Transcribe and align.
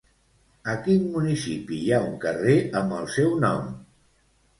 A 0.71 0.73
quin 0.85 1.03
municipi 1.17 1.77
hi 1.81 1.91
ha 1.97 1.99
un 2.05 2.15
carrer 2.23 2.55
amb 2.81 2.97
el 3.01 3.05
seu 3.17 3.37
nom? 3.45 3.69